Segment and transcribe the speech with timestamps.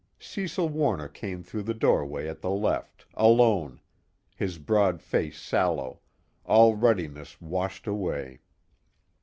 [0.17, 3.79] Cecil Warner came through the doorway at the left, alone,
[4.35, 5.99] his broad face sallow,
[6.43, 8.39] all ruddiness washed away.